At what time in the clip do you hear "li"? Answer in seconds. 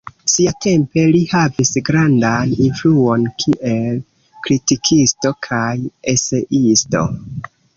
1.15-1.19